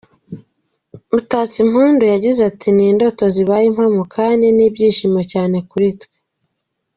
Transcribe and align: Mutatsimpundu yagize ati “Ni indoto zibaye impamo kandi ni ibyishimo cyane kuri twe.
Mutatsimpundu 1.09 2.03
yagize 2.13 2.39
ati 2.49 2.67
“Ni 2.75 2.83
indoto 2.91 3.23
zibaye 3.35 3.65
impamo 3.67 4.01
kandi 4.15 4.45
ni 4.55 4.63
ibyishimo 4.67 5.19
cyane 5.31 5.57
kuri 5.69 5.89
twe. 6.01 6.07